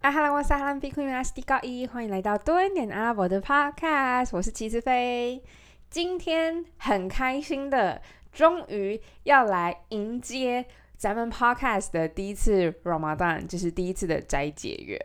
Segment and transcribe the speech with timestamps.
[0.00, 5.42] 啊哈喽，我是哈兰比昆阿斯蒂高一，欢迎来到多一点阿拉伯的 Podcast，我是齐思飞。
[5.90, 8.00] 今天很开心的，
[8.32, 10.64] 终于要来迎接
[10.96, 14.98] 咱们 Podcast 的第一次 Ramadan，就是第一次的斋戒月。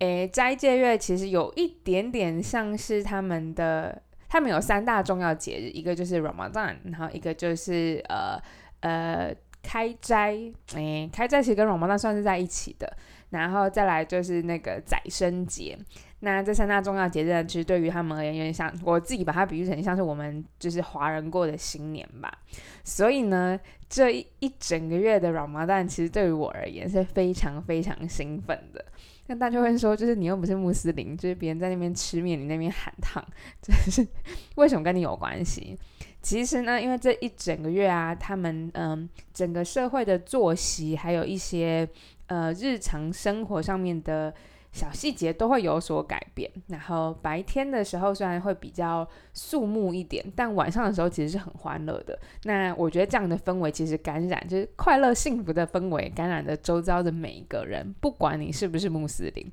[0.00, 8.42] 诶，斋戒月其实有一点点像是他们的，他们有三大重要节日，一个就是 Ramadan，然后一个就是呃
[8.80, 9.32] 呃
[9.62, 10.36] 开斋，
[10.74, 12.96] 诶，开斋其实跟 Ramadan 算是在一起的。
[13.32, 15.76] 然后再来就是那个宰生节，
[16.20, 22.30] 那这三大重要节日，其实对于他们而言，有点像我自己把它比喻成像是我们就是华人过的新年吧。
[22.84, 28.84] 所以呢，这一一整个月的软毛蛋，其实对于我而言是非常非常兴奋的。
[29.28, 33.24] 那大家会说，就是你又不是穆斯林，就是别人在那边吃面，你那边喊烫，
[33.62, 34.06] 这是
[34.56, 35.78] 为什么跟你有关系？
[36.20, 41.88] 其实呢，因为这一整个月啊，他们嗯，整个社会的作息还有一些。
[42.32, 44.32] 呃，日常生活上面的
[44.72, 46.50] 小细节都会有所改变。
[46.68, 52.18] 然后白天的时候虽然会比较肃穆一点，但晚上的时候其实是很欢乐的。
[52.44, 59.52] 那我觉得这样的氛围其实感染，就是快乐幸福的氛围，感染着周遭的每一个人，不管你是不是穆斯林。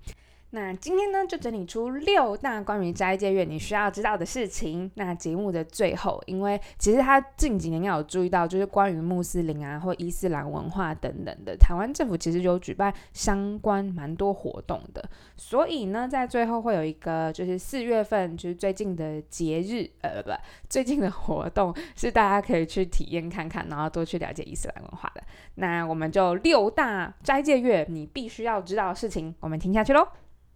[0.52, 4.90] 那今天呢，就整理出六大关于斋戒月你需要知道的事情。
[4.96, 15.08] 那节目的最后，因为其实他近几年要有注意到，就是关于穆斯林啊或伊斯兰文化等等的，台湾政府其实有举办相关蛮多活动的。
[15.38, 20.32] 所以呢，在最后会有一个，就是四月份就是最近的节日，呃，不，
[20.68, 25.22] 最近的活动是大家可以去体验看看，然后多去了解伊斯兰文化的。
[25.56, 30.08] 那我们就六大斋戒月你必须要知道的事情，我们听下去喽。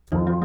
[0.09, 0.42] thank you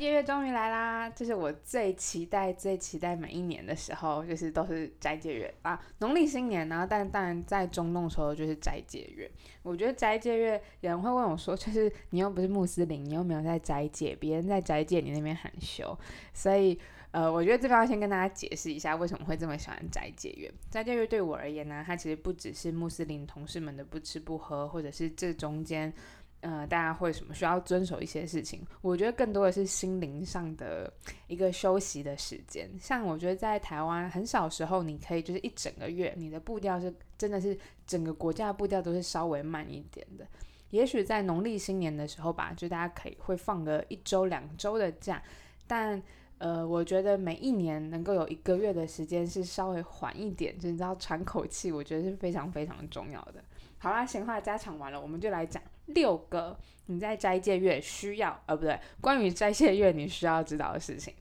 [0.00, 1.10] 斋月终于来啦！
[1.10, 6.86] 这是我最期待、最期待每一年的时候，就是都是斋戒月啊，农历新年呢。
[6.88, 9.30] 但当然在中东时候就是斋戒月。
[9.62, 15.94] 我觉得斋戒月有人会问我说，就是你又不是穆斯林，你又没有在斋戒，别人在斋戒，你那边喊休，
[16.32, 16.78] 所以。
[17.12, 20.48] 呃，我觉得这边要先跟大家解释一下，为什么会这么喜欢斋戒月。
[20.70, 25.92] 斋戒月对我而言呢，它其实不只是穆斯林同事们的不吃不喝，或者是这中间，
[26.40, 28.66] 呃，大家会什么需要遵守一些事情。
[28.82, 30.92] 我觉得更多的是心灵上的
[31.26, 32.68] 一个休息的时间。
[32.80, 40.26] 像我觉得在台湾很少时候，你可以就是一整个月，你的步调是真的是整个国家的步调都是稍微慢一点的。
[40.70, 45.22] 也许在农历新年的时候吧，就大家可以会放个一周两周的假，
[45.66, 46.02] 但。
[46.42, 53.44] 呃，我觉得每一年能够有一个月的时间是稍微缓一点，就你知道喘口气，我觉得是非常非常重要的。
[53.76, 55.62] 好啦，闲话家常完了，我们就来讲
[55.94, 61.14] 六个你在斋戒月需要，呃，不对，关于斋戒月你需要知道的事情。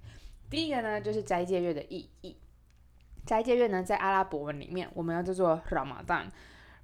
[0.49, 2.35] 第一个呢，就是斋戒月的意义。
[3.25, 6.27] 斋戒月呢，在阿拉伯文里面，我们要叫做 Ramadan。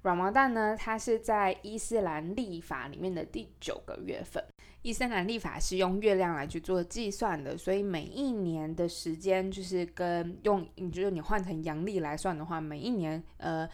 [0.04, 4.44] Ramadan 呢，它是在伊斯兰历法里面的第九个月份。
[4.82, 13.68] 伊斯兰历法是用月亮来去做计算的，所以每一年的时间就是跟用，就是你换成阳历来算的话，每一年呃，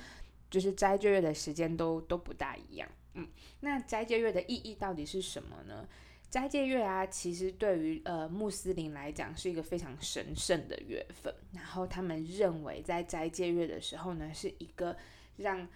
[0.49, 2.89] 就是斋戒月的时间都都不大一样。
[3.15, 3.28] 嗯，
[3.61, 5.89] 那斋戒月的意义到底是什么呢？
[6.31, 14.97] 斋戒月啊，其实对于呃穆斯林来讲是一个非常神圣的月份，然后他们认为在斋戒月的时候呢，是一个
[15.37, 15.69] 让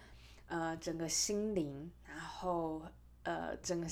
[0.47, 2.81] 呃整个心灵，然后
[3.23, 3.87] 呃整个。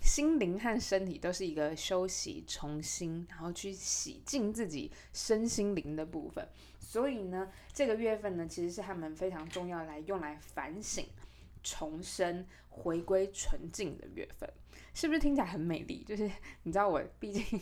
[0.00, 6.48] 心灵和身体都是一个休息、重新，然后去洗净自己身心灵的部分。
[6.78, 11.04] 所以呢，这个月份呢，其实是他们非常重要来用来反省、
[11.62, 14.48] 重生、回归纯净的月份。
[14.94, 16.02] 是不是听起来很美丽？
[16.04, 16.30] 就是
[16.62, 17.60] 你知道，我毕竟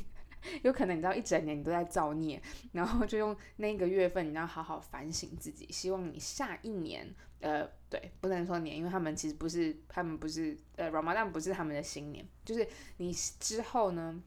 [0.63, 2.41] 有可能你知道一整年你都在造孽，
[2.73, 5.67] 然后就用那个月份，你要好好反省自己。
[5.71, 7.15] 希望你下一年。
[7.41, 12.67] 呃，对，不能说年，因为他们其实不是，他们不是，呃，Ramadan 不是他们的新年，就是
[12.97, 14.21] 你之后呢，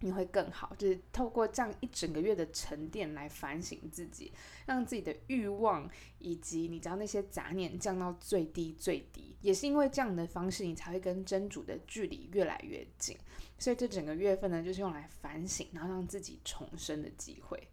[0.00, 4.32] 你会更好，就是透过这样一整个月的沉淀来反省自己，
[4.66, 5.88] 让自己的欲望
[6.18, 13.16] 以及你知道那些杂念降到最低最低，也是因为这样的方式，你才会跟真主的距离越来越近。
[13.58, 17.68] 所以这整个月份呢，就是用来反省，然后让自己重生的机会。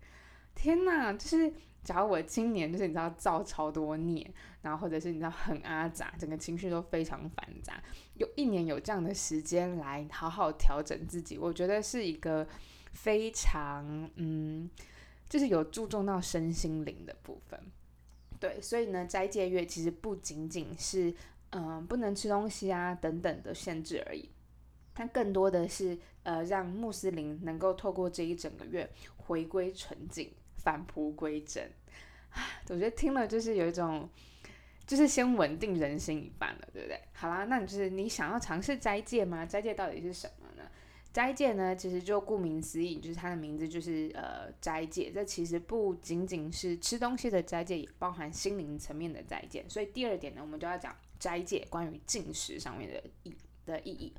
[0.53, 1.51] 天哪，就是。
[1.87, 4.29] 假如我今年就是你知道造超多孽，
[4.61, 7.81] 然后或者是你知道很阿杂，整个情绪都非常繁杂，
[8.15, 12.45] 有一年有这样的时间来好好调整自己，我觉得是一个
[12.91, 14.69] 非常嗯，
[15.29, 17.57] 就是有注重到身心灵的部分。
[18.37, 21.15] 对，所以呢，斋戒月其实不仅仅是
[21.51, 24.29] 嗯不能吃东西啊等等的限制而已，
[24.93, 30.29] 它更多的是呃让穆斯林能够透过这一整个月回归纯净。
[30.67, 31.71] 返璞归真，
[32.67, 34.09] 我觉得听了就是有一种，
[34.85, 36.99] 就是先稳定人心一半了，对不对？
[37.13, 39.45] 好啦，那你就是你想要尝试斋戒吗？
[39.45, 40.69] 斋戒到底是什么呢？
[41.13, 45.09] 斋戒呢，其实就顾名思义，就是它的名字就是呃斋戒。
[45.09, 49.63] 这其实不仅仅是吃东西的斋戒，也包含心灵层面的斋戒。
[49.69, 53.33] 所以第二点呢，我们就要讲斋戒关于进食上面的意
[53.65, 54.13] 的意义。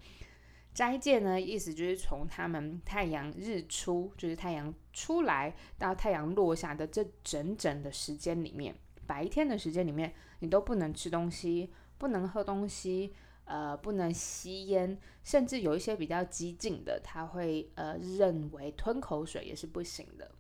[0.75, 8.75] 斋戒呢，意思就是从他们太阳日出，就是太阳出来到太阳落下的这整整的时间里面，
[9.07, 13.13] 白天的时间里面，你都不能吃东西，不能喝东西，
[13.45, 20.31] 呃，不能吸烟，甚至有一些比较激进的，他会呃认为吞口水也是不行的。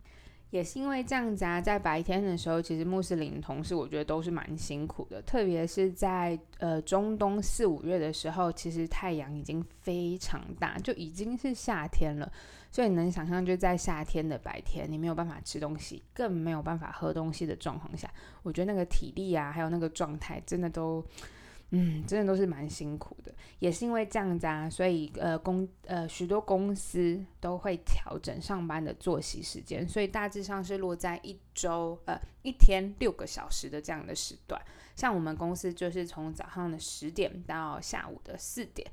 [0.51, 12.33] 也是因为这样子啊，在白天的时候，其实穆斯林同事我觉得都是蛮辛苦的，特别是在呃中东四五月的时候，其实太阳已经非常大，就已经是夏天了，
[12.71, 18.11] 所以你能想象就在夏天的白天，你没有办法吃东西，更没有办法喝东西的状况下，
[18.43, 21.05] 我觉得那个体力啊，还有那个状态，真的都。
[21.71, 34.59] 嗯，真的都是蛮辛苦的，也是因为这样子啊，所以呃公呃许多公司都会调整上班的作息时间，所以大致上是落在一周呃一天六个小时的这样的时段。
[34.97, 38.91] 像我们公司就是从早上的十点到下午的四点。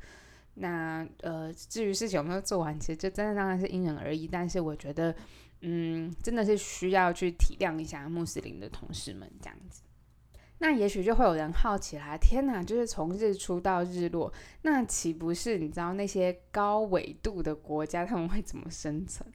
[0.56, 4.28] 那呃至于事情有没有做完，其实就真的当然是因人而异。
[4.28, 5.16] 但是我觉得，
[5.62, 9.81] 嗯，真的是需要去体谅一下穆斯林的同事们这样子。
[10.60, 14.31] 那也许就会有人好奇啦，天哪，就是从日出到日落，
[14.62, 19.30] 那岂不是你知道那些高纬度的国家他们会怎么生存？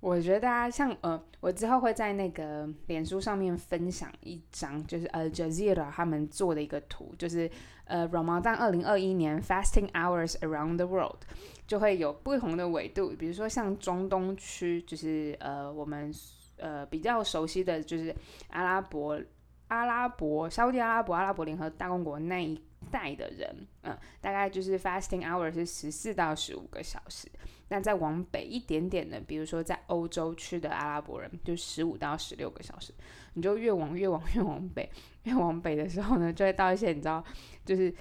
[0.00, 7.48] 我觉得啊，像呃，我之后会在那个脸书上面分享一张，就是呃，Jazeera 他们做的一个图，就是
[7.84, 11.22] 呃，Ramadan 二零二一年 Fasting Hours Around the World，
[11.66, 16.12] 就会有不同的纬度，比如说像中东区，就是呃，我们
[16.58, 18.14] 呃比较熟悉的就是
[18.48, 19.20] 阿拉伯。
[19.68, 22.60] 阿拉伯、沙特阿拉伯、阿拉伯联合大公国那一
[22.90, 27.28] 带的人，嗯，大概就是 fasting hour 是十四到十五个小时。
[27.68, 32.94] 那再往北一点点的，比如说在欧洲区的阿拉伯人，就十五到十六个小时。
[33.34, 34.88] 你就越往越往越往北，
[35.24, 37.24] 越往北的时候呢，就会到一些你知道，
[37.64, 37.92] 就是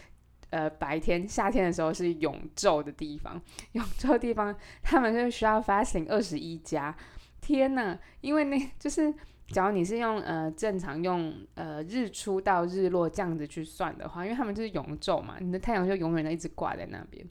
[0.51, 3.41] 呃白天夏天的时候是永昼的地方，
[3.73, 6.95] 永昼地方他们就需要 fasting 二十一加。
[7.41, 9.11] 天呐，因为那就是。
[9.47, 17.23] 假如你是用呃正常用呃日出到日落这样子去算的话，因为他们就是永昼嘛，你的太阳就永远的一直挂在那边，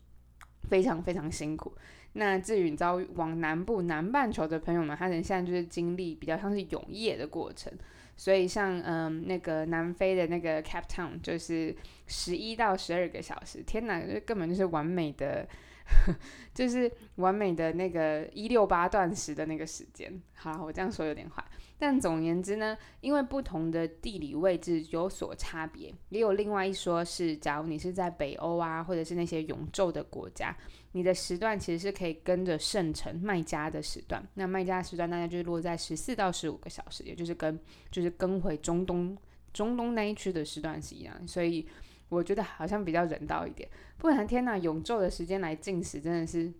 [0.69, 1.75] 非常非常辛苦。
[2.13, 7.73] 那至于你知道往南部南半球的朋友们，他们现在就是经历比较像是永夜的过程，
[8.17, 11.75] 所以像嗯那个南非的那个 Cap Town 就是
[12.07, 15.47] 十一到十二个小时，天哪，这根本就是完美的。
[16.55, 20.21] 就是完美的那个一六八断食的那个时间。
[20.35, 21.45] 好，我这样说有点坏，
[21.79, 30.57] 但总言之呢，因为不同的地理位置有所差别，也有另外一说是，假如你是在北欧啊，或者是那些永昼的国家，
[30.93, 34.27] 你的时段其实是可以跟着圣城卖家的时段。
[34.35, 37.59] 那卖家时段大概就是落在十四到十五个小时，也就是跟
[37.91, 39.17] 就是跟回中东
[39.53, 41.67] 中东那一区的时段是一样，所以。
[42.15, 43.69] 我觉得好像比较人道一点，
[43.99, 46.53] 不然天呐，永昼的时间来进食真的是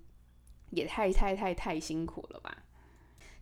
[0.71, 2.65] 也太太太太辛苦了吧？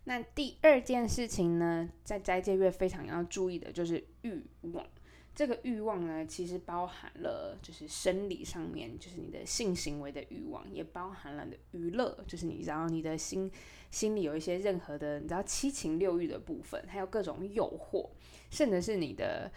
[0.03, 4.43] 那第二件事情呢，在斋戒月非常要注意的就是欲
[4.73, 4.85] 望。
[5.33, 13.49] 这个欲望呢，其实包含了就是生理上面，就是你的性行为的欲望，也包含了你的娱乐，就是你知道你的心
[13.89, 18.09] 心里有一些任何的你知道七情六欲的部分，还有各种诱惑，
[18.51, 19.51] 甚至是你的。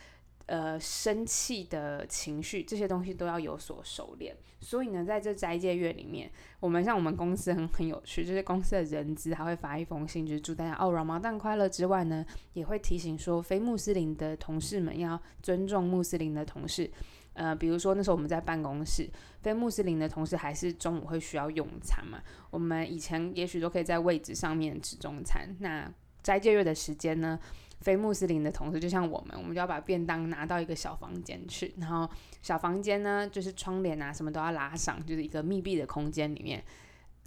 [0.46, 4.32] 呃，生气的情绪这些东西都要有所收敛。
[4.60, 12.24] 所以呢，在这斋戒月里面，我们像我们公司很很有趣，就是公司的人资还会发一封信，就是祝大家哦，软毛蛋快乐之外呢，
[12.54, 16.90] 也会提醒说，非穆斯林的同事们要尊重穆斯林的同事。
[17.34, 19.08] 呃，比如说那时候我们在办公室，
[19.42, 22.18] 非穆斯林的同事还是中午会需要用餐嘛，
[22.50, 25.54] 我们以前也许都可以在位置上面吃中餐。
[25.58, 27.38] 那斋戒月的时间呢？
[27.80, 32.08] 非穆斯林的同事就像我们，我们就要把便当拿到一个小房间去，然后
[32.42, 36.64] 小房间呢，就是窗帘啊什么都要拉上，就是一个密闭的空间里面，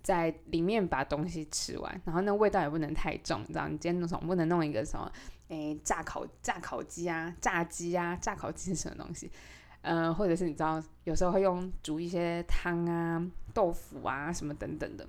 [0.02, 3.68] 在里面把东西吃完，然后那味道也不能太重，你知道？
[3.68, 5.12] 你今天总不能弄一个什么，
[5.50, 9.32] 诶，炸烤炸烤鸡啊，炸鸡啊，炸烤鸡什么东西？
[9.82, 15.08] 呃，或者是你知道，有时候会用煮一些汤啊、豆腐啊什么等等的。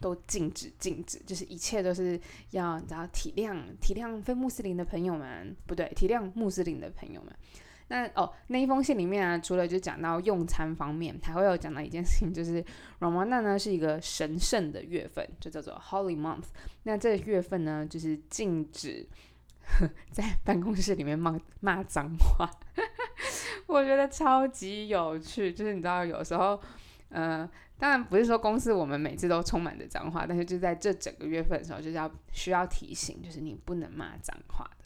[0.00, 7.34] 都禁止，禁止，就是一切都是要，你知道体谅体谅非穆斯林的朋友们，不对，体谅穆斯林的朋友们。
[7.88, 12.64] 那哦，那一封信里面啊，除了就讲到用餐方面，还会有讲到一件事情，就是
[12.98, 16.46] Ramadan 呢是一个神圣的月份，就叫做 Holy Month。
[16.82, 19.06] 那这个月份呢，就是禁止
[20.10, 22.50] 在办公室里面骂骂脏话，
[23.68, 25.52] 我觉得超级有趣。
[25.52, 26.60] 就是你知道，有时候，
[27.10, 34.84] 呃，当然不是说公司我们每次都充满着脏话，但是就在这整个月份的时候，就是要需要提醒，就是你不能骂脏话的。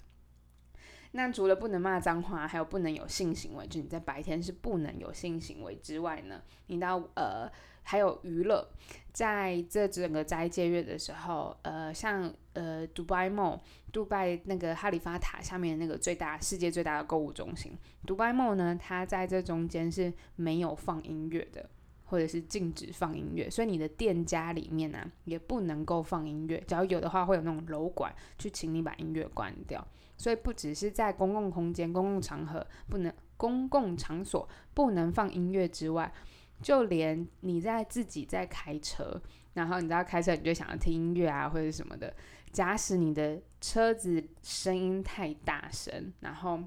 [1.12, 7.50] 那除了不能骂脏话，还有不能有性行为，就你在白天是不能有性行为之外呢，你到呃
[7.82, 8.64] 还有娱乐，
[9.12, 13.59] 在这整个斋戒月的时候，呃，像呃杜拜 mall，
[13.92, 21.68] 杜拜那个哈利法塔下面那个最大世界最大的购物中心，杜拜 mall 呢，它在这中间是没有放音乐的，
[22.11, 29.87] 或者是禁止放音乐，所以你的店家里面呢也不能够放音乐，只要有的话会有那种楼管去请你把音乐关掉。
[30.17, 36.12] 所以不只是在公共空间、公共场合不能、公共场所不能放音乐之外，
[36.61, 39.23] 就连你在自己在开车，
[39.55, 42.12] 然后你知道开车你就想要听音乐啊或者什么的，
[42.52, 46.61] 假使你的车子声音太大声，然后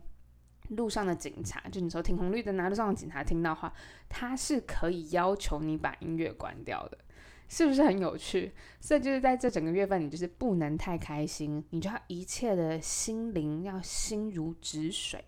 [0.76, 3.74] 路上的警察，就你说停红绿灯拿，路上的警察听到话，
[4.10, 6.98] 他是可以要求你把音乐关掉的。
[7.50, 8.52] 是不是很有趣？
[8.80, 15.24] 所以就是在这整个月份，你就是不能太开心，你就要一切的心灵要心如止水，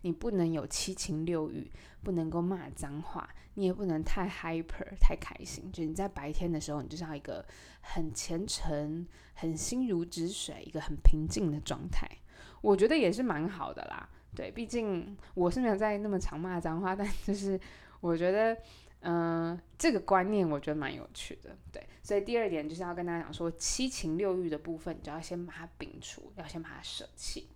[0.00, 1.70] 你不能有七情六欲，
[2.02, 5.70] 不能够骂脏话，你也不能太 hyper 太开心。
[5.70, 7.44] 就你在白天的时候，你就是要一个
[7.82, 12.08] 很虔诚、很心如止水、一个很平静的状态。
[12.62, 14.08] 我觉得也是蛮好的啦。
[14.34, 17.60] 对，毕竟我是没有在那么常骂脏话， 但就是
[18.00, 18.56] 我觉得。
[19.00, 27.48] 嗯，这个观念我觉得蛮有趣的，对，所以第二点就是要跟大家讲说，七情六欲的部分，你就要先把它摒除，要先把它舍弃。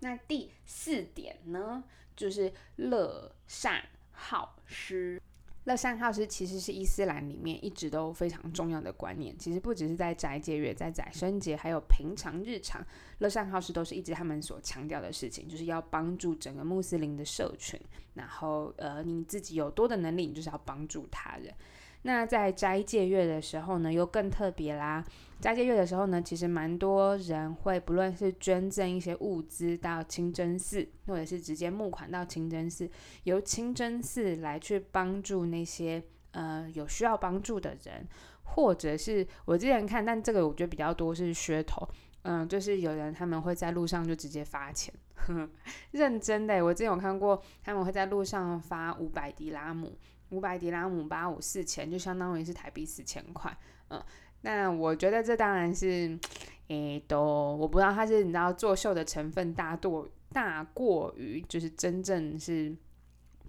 [0.00, 1.82] 那第四点呢，
[2.14, 3.82] 就是乐善
[4.12, 5.18] 好施。
[5.64, 9.36] 乐善好施其实是伊斯兰里面一直都非常重要的观念。
[9.38, 12.84] 其实不只是在斋戒月、在宰生节，还有平常日常，
[13.18, 17.78] 乐善好施都是一直他们所强调的事情，就是要帮助整个穆斯林的社群。
[18.14, 21.54] 然后，呃，你自己有多的能力，你就是要帮助他人。
[22.02, 25.04] 那在斋戒月的时候呢，又更特别啦。
[25.38, 32.90] 斋戒月的时候呢，其实蛮多人会不论是捐赠一些物资到清真寺，或者是直接募款到清真寺，
[33.24, 36.02] 由清真寺来去帮助那些
[36.32, 38.06] 呃有需要帮助的人，
[38.42, 41.88] 或者是我之前看，但这个我觉得比较多是噱头，
[42.22, 45.50] 嗯，就是有人他们会在路上就直接发钱，呵 呵
[45.92, 49.98] 认真的，我之前有看过他们会在路上发五百迪拉姆。
[50.30, 53.56] 五百迪拉姆八五四千，就相当于是台币四千块。
[53.88, 54.02] 嗯，
[54.40, 56.18] 那我觉得这当然是，
[56.68, 57.20] 诶，都
[57.56, 62.74] 我不知道它是你知道作秀的成分大多大过于就是真正是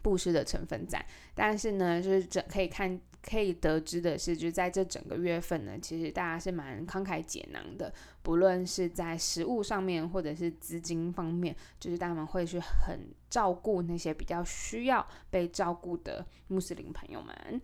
[0.02, 3.00] 布施的成分在，但是呢，就是这可以看。
[3.22, 17.62] 可以得知的是，就在这整个月份呢，其实大家是蛮慷慨解囊的，不论是在食物上面，或者是资金方面，就是他们会去很照顾那些比较需要被照顾的穆斯林朋友们。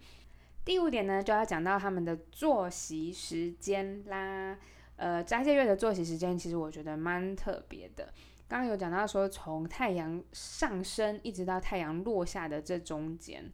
[0.64, 4.58] 第五点呢，就要讲到他们的作息时间啦。
[4.98, 8.14] 呃，斋戒月的作息时间，其实我觉得蛮特别的。
[8.48, 13.52] 刚刚有讲到说，从太阳上升一直到太阳落下的这中间。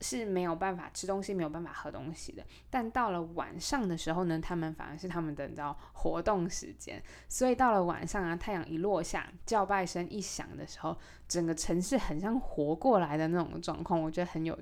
[0.00, 2.44] 是没有办法吃东西，没有办法喝东西的。
[2.70, 7.02] 但到了晚上的时候呢，他们反而是他们的你知道活动时间。
[7.28, 14.56] 所以到了晚上啊，太阳一落下，叫拜声一响的时候，整个城市很像活过来的那种状况，我觉得很有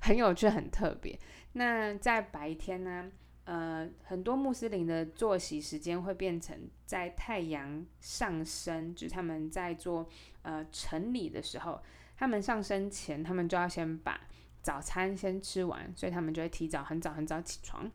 [0.00, 1.18] 很有趣，很特别。
[1.54, 3.10] 那在白天呢，
[3.44, 10.08] 呃，很多穆斯林的作息时间会变成在太阳上升，就是他们在做
[10.42, 11.82] 呃晨礼的时候，
[12.16, 14.20] 他们上升前，他们就要先把。
[14.62, 17.90] 早餐先吃完，所以他们就会提早很早很早起床，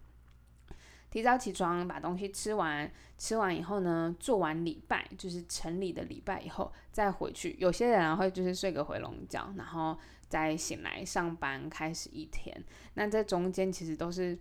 [1.12, 7.56] 提早起床把东西吃完，吃完以后呢，做完礼拜就是城里的礼拜以后再回去。
[7.60, 12.64] 有些人会就是睡个回笼觉，然后再醒来上班开始一天。
[12.96, 14.38] 那这中间其实都是，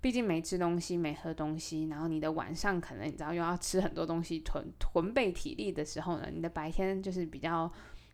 [0.00, 7.72] 毕竟没吃东西没喝东西，然后你的晚上可能你知道又要吃很多东西囤囤备体力的时候呢，你的白天就是比较。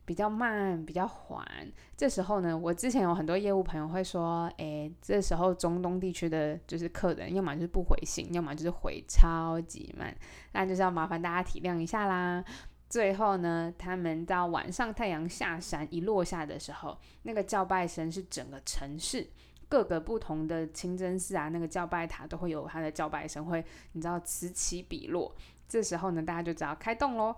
[0.08, 1.46] 比较慢，比较缓。
[1.94, 10.16] 这时候呢，我之前有很多业务朋友会说，诶，这时候中东地区的就是客人，要么就是不回信，要么就是回超级慢，
[10.52, 12.42] 那就是要麻烦大家体谅一下啦。
[12.88, 19.28] 最后呢，他们到晚上太阳下山一落下的时候，那个叫拜声是整个城市
[19.68, 23.62] 各个不同的清真寺啊，那个叫拜塔都会有它的叫拜声，会
[23.92, 25.36] 你知道此起彼落。
[25.68, 27.36] 这时候呢，大家就只要开动喽。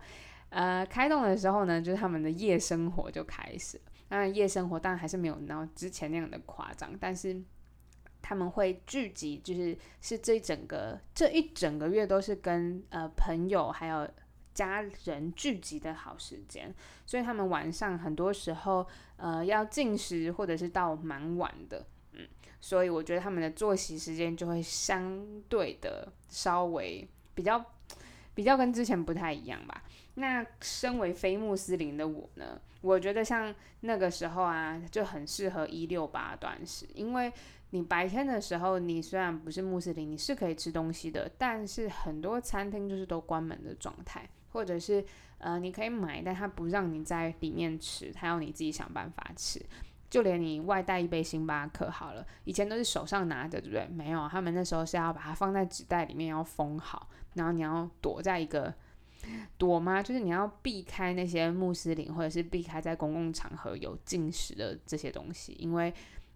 [0.51, 3.81] 呃，开动的时候呢，就是他们的夜生活就开始。
[4.09, 7.41] 当然，夜生活当然还是没有到之前那样的夸张，但是
[8.21, 14.09] 他们会聚集，就是是这一整个这一整个月都是跟呃朋友还有
[14.53, 16.75] 家人聚集的好时间，
[17.07, 18.85] 所以他们晚上很多时候
[19.17, 22.27] 呃要进食或者是到蛮晚的，嗯，
[22.61, 27.65] 所以我觉得他们的作息时间就会相对的稍微比较
[28.35, 29.85] 比较跟之前不太一样吧。
[30.21, 37.33] 那身为非穆斯林的我呢，我觉得像那个时候啊就很适合一六八断食，因为。
[37.73, 45.05] 你白天的时候，你虽然不是穆斯林，你是可以吃东西的，但是很多餐厅就是都关门的状态，或者是
[45.39, 49.65] 呃你可以买，但他不让你在里面吃，他要你自己想办法吃。
[50.09, 53.87] 就连你外带一杯星巴克好了，以前都是手上拿着，对不对？
[53.87, 58.75] 没有，他们那时候是要把它放在纸袋里面，要封好，然后你要躲在一个
[59.59, 60.03] 躲吗？
[60.03, 65.93] 就是你要避开那些穆斯林，或者是避开在公共场合有进食的这些东西，因为。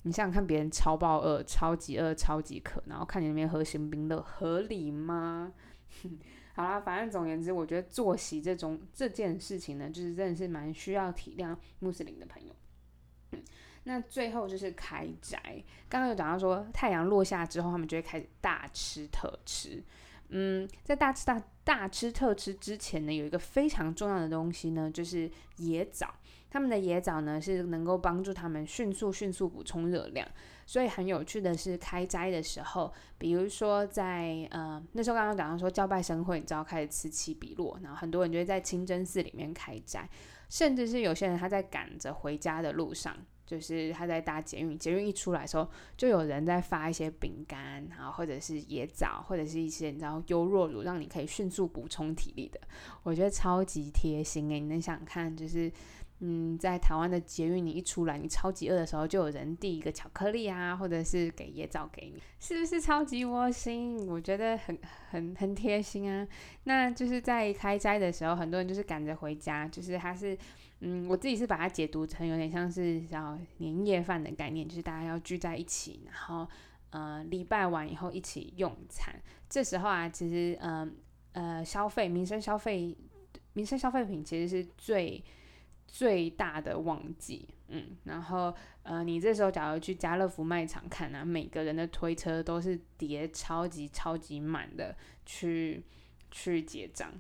[0.07, 5.51] 你想想看，别人超暴饿、超级饿、超级渴，然后看你那边喝新冰乐，合理吗？
[6.53, 13.41] 好啦，反正总言之，我觉得作息这种这件事情呢，就是真的是蛮需要体谅穆斯林的朋友。
[13.85, 15.41] 那最后就是开斋，
[15.89, 19.83] 刚刚有讲到说，太阳落下之后，他们就会开始大吃特吃。
[20.29, 26.15] 嗯，在大吃大大吃特吃之前呢，有一个非常重要的东西呢，就是野枣。
[26.51, 30.25] 他们的野枣呢是能够帮助他们迅速迅速补充热量，
[30.67, 40.09] 所以很有趣的是开斋的时候，比如说在呃那时候刚刚讲到说教拜生会，你知道开始此起彼落，然后很多人就会在清真寺里面开斋，
[40.49, 43.17] 甚至是有些人他在赶着回家的路上，
[43.47, 52.61] 就是他在搭捷运，捷运一出来的时候，就有人在发一些饼干，然后或者是野枣，或者是一些你知道优酪乳，让你可以迅速补充体力的，
[53.03, 55.71] 我觉得超级贴心诶，你能想看就是。
[56.21, 64.07] 嗯，在台湾的捷运，你一出来，你超级饿的时候，就有人递一个巧克力啊，或者是给椰枣给你，是不是超级窝心？
[64.07, 64.79] 我觉得很
[65.11, 66.27] 很很贴心啊。
[66.63, 70.39] 那就是在开斋的时候，很多人就是赶着回家，就是他是，
[70.85, 76.47] 嗯，我自己是把它解读成有点像是叫年夜饭的概念，就是大家要聚在一起，然后
[76.91, 79.15] 呃礼拜完以后一起用餐。
[79.49, 80.95] 这时候啊，其实嗯
[81.33, 82.97] 呃消费民生消费
[83.55, 85.25] 民生消费品其实是最。
[85.87, 95.85] 最大的旺季，嗯，然后呃，你这时候假如去家乐福卖场看啊，每个人的推车都是叠超级超级满的去
[96.33, 97.13] 去结账，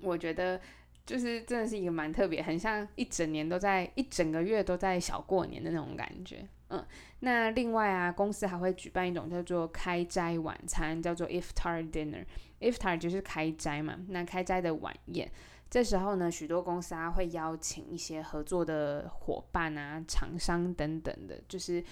[0.00, 0.58] 我觉得
[1.04, 6.84] 就是真的是一个蛮特别，很像一整年都在一整个月都在小过年的那种感觉，嗯，
[7.20, 15.30] 那另外啊，公司还会举办一种叫做开斋晚餐，叫做 iftar dinner，iftar 就是开斋嘛，那开斋的晚宴。
[15.68, 21.82] 这时候呢，许多公司啊会邀请一些合作的伙伴啊、厂商等等的，就是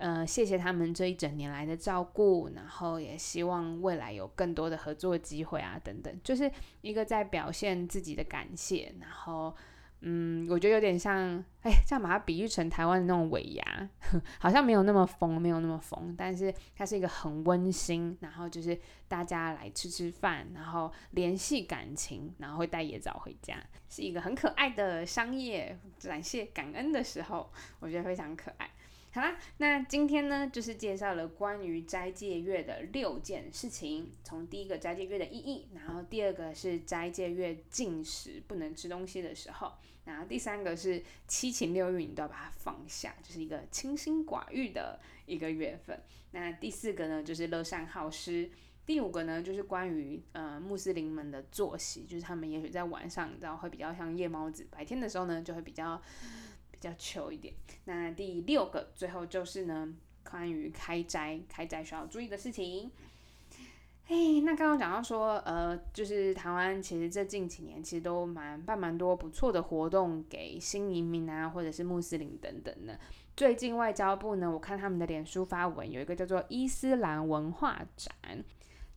[0.00, 9.54] 呃谢谢他们这一整年来的照顾，然后也希望未来有更多的合作机会啊等等，就是一个在表现自己的感谢，然后。
[10.02, 13.90] 嗯，我觉得有点像，哎，这样把它比喻成台湾的那种尾牙，
[14.40, 28.70] 好像没有那么疯，没有那么疯，但是它是一个很温馨，然后就是大家来吃吃饭，然后联系感情，然后会带野枣回家，是一个很可爱的商业展现感恩的时候，我觉得非常可爱。
[29.12, 34.12] 好啦，那今天呢，就是介绍了关于斋戒月的六件事情。
[34.22, 39.72] 从第一个斋戒月的意义，然后第二个是斋戒月禁食不能吃东西的时候，
[40.04, 46.00] 然后第三个是七情六欲你都要把它放下，就是一个清心寡欲的一个月份。
[46.30, 48.48] 那第四个呢，就是乐善好施。
[48.86, 56.00] 第五个呢，就是关于呃穆斯林们的作息，就是他们也许在晚上，你知道会比较像夜猫子，白天的时候呢就会比较。
[56.80, 57.52] 比较糗一点。
[57.84, 59.92] 那第六个，最后就是呢，
[60.24, 62.90] 关于开斋，开斋需要注意的事情。
[64.08, 72.98] 哎，那刚刚讲到说，呃，就是台湾其实这近几年其实都蛮办蛮多不错的活动给新移民啊，或者是穆斯林等等的。
[73.36, 78.44] 最近外交部呢，我看他们的脸书发文，有一个叫做伊斯兰文化展。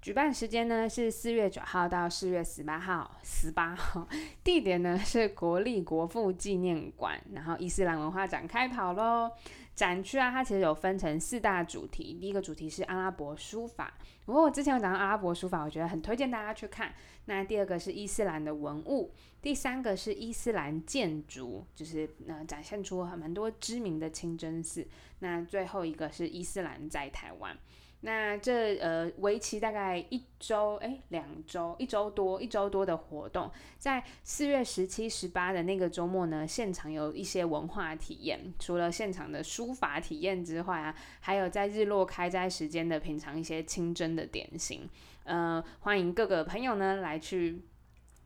[0.04, 4.06] 举办时间呢是四月九号到四月十八号，十八号，
[4.44, 9.32] 地点呢是国立国父纪念馆，然后伊斯兰文化展开跑喽。
[9.74, 13.94] 展区啊，它其实有分成四大主题，第一个主题是阿拉伯书法，
[14.26, 16.94] 不过我之前有讲到阿拉伯书法，我觉得很推荐大家去看。
[17.26, 24.86] 那第二个是伊斯兰的文物，第三个是伊斯兰建筑，就是呃展现出很蛮多知名的清真寺。
[25.20, 27.58] 那最后一个是伊斯兰在台湾。
[28.06, 44.90] 那这呃，为期大概一周，哎，两周，一周多，一周多的活动，在四月十七、十八的那个周末呢，现场有一些文化体验，除了现场的书法体验之外啊，还有在日落开斋时间的品尝一些清真的点心，
[45.24, 47.62] 呃，欢迎各个朋友呢来去。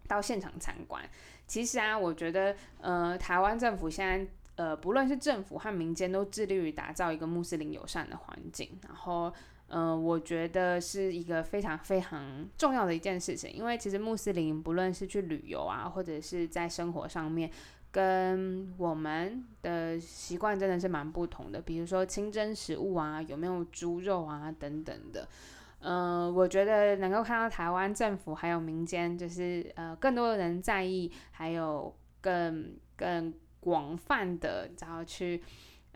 [0.08, 1.04] 到现场参观。
[1.48, 8.80] 其实啊，我觉得呃，台湾政府现在呃，不论是政府和民间，都致力于打造一个穆斯林友善的环境。
[8.88, 9.34] 然后，
[9.70, 17.52] 嗯，我觉得是一个非常非常重要的一件事情，因为其实穆斯林不论是去旅游啊，或者是在生活上面，
[17.92, 21.62] 跟我们的习惯真的是蛮不同的。
[21.62, 25.28] 比如说清真食物啊，有没有猪肉啊等等的。
[25.80, 35.42] 嗯，我觉得能够看到台湾政府还有民间，就是呃更多的人在意，还有更更广泛的然后去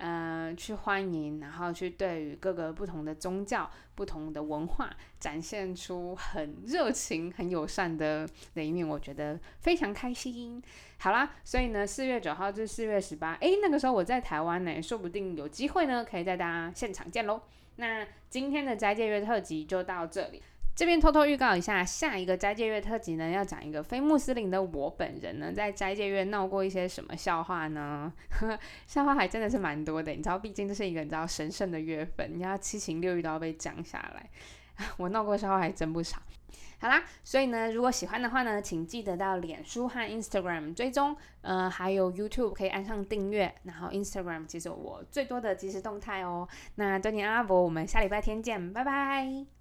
[0.02, 10.62] 呃去欢迎，然后去对于各个不同的宗教、不同的文化展现出很热情、很友善的的一面，我觉得非常开心。
[10.98, 17.40] 好啦，所以呢，四月九号至四月十八，诶，那个时候我在台湾呢，说不定有机会呢，可以在大家现场见喽。
[17.76, 20.42] 那今天的斋戒月特辑就到这里，
[20.82, 28.12] 这边偷偷预告一下，下一个斋戒月特辑呢，要讲一个非穆斯林的我本人呢，在斋戒月闹过一些什么笑话呢？
[28.88, 34.28] 笑话还真的是蛮多的，你知道，毕竟这是一个你知道神圣的月份，你要七情六欲都要被降下来，
[34.98, 36.18] 我闹过笑话还真不少。
[36.80, 46.48] 好啦，所以呢，如果喜欢的话呢，请记得到脸书和 Instagram 追踪，呃，还有 YouTube 可以按上订阅，然后 Instagram 其实我最多的即时动态哦。
[46.74, 49.61] 那多尼阿拉伯，我们下礼拜天见，拜拜。